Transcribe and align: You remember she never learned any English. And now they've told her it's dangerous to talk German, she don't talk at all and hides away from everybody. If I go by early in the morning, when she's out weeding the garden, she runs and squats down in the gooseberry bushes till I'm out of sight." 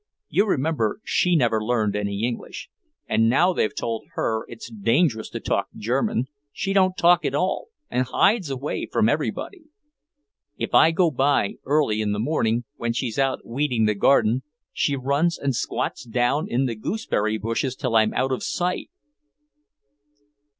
You 0.29 0.47
remember 0.47 0.99
she 1.03 1.35
never 1.35 1.63
learned 1.63 1.95
any 1.95 2.23
English. 2.23 2.69
And 3.07 3.29
now 3.29 3.53
they've 3.53 3.75
told 3.75 4.05
her 4.15 4.45
it's 4.47 4.67
dangerous 4.67 5.29
to 5.29 5.39
talk 5.39 5.67
German, 5.77 6.25
she 6.51 6.73
don't 6.73 6.97
talk 6.97 7.23
at 7.23 7.35
all 7.35 7.67
and 7.87 8.07
hides 8.07 8.49
away 8.49 8.87
from 8.91 9.07
everybody. 9.07 9.65
If 10.57 10.73
I 10.73 10.89
go 10.89 11.11
by 11.11 11.57
early 11.65 12.01
in 12.01 12.13
the 12.13 12.19
morning, 12.19 12.63
when 12.77 12.93
she's 12.93 13.19
out 13.19 13.45
weeding 13.45 13.85
the 13.85 13.93
garden, 13.93 14.41
she 14.73 14.95
runs 14.95 15.37
and 15.37 15.55
squats 15.55 16.03
down 16.03 16.47
in 16.49 16.65
the 16.65 16.73
gooseberry 16.73 17.37
bushes 17.37 17.75
till 17.75 17.95
I'm 17.95 18.11
out 18.15 18.31
of 18.31 18.41
sight." 18.41 18.89